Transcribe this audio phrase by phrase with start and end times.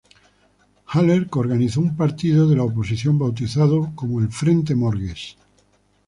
[0.87, 5.37] Haller co-organizó un partido de la oposición, bautizado como el ""Frente Morges"".